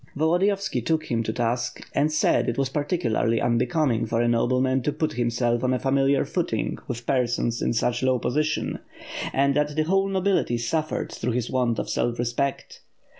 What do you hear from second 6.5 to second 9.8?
ing with persons in such low position, and that